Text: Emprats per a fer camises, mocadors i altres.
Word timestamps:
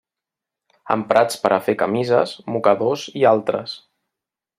Emprats 0.95 1.37
per 1.43 1.51
a 1.57 1.59
fer 1.67 1.75
camises, 1.81 2.33
mocadors 2.55 3.05
i 3.21 3.27
altres. 3.37 3.77